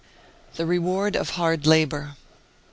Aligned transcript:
""..."THE 0.55 0.65
REWARD 0.65 1.15
OF 1.15 1.29
HARD 1.29 1.67
LABOUR." 1.67 2.15